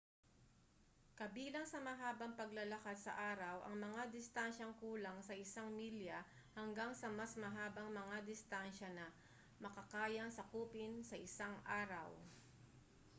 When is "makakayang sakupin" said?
9.63-10.93